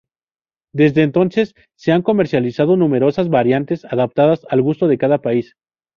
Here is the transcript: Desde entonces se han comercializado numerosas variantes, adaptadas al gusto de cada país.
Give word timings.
Desde 0.73 1.03
entonces 1.03 1.53
se 1.75 1.91
han 1.91 2.01
comercializado 2.01 2.75
numerosas 2.75 3.29
variantes, 3.29 3.85
adaptadas 3.85 4.47
al 4.49 4.63
gusto 4.63 4.87
de 4.87 4.97
cada 4.97 5.19
país. 5.19 5.55